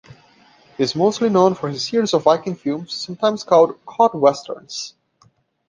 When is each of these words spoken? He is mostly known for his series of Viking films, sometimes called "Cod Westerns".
He 0.77 0.83
is 0.83 0.95
mostly 0.95 1.29
known 1.29 1.53
for 1.53 1.69
his 1.69 1.87
series 1.87 2.15
of 2.15 2.23
Viking 2.23 2.55
films, 2.55 2.91
sometimes 2.91 3.43
called 3.43 3.77
"Cod 3.85 4.15
Westerns". 4.15 4.95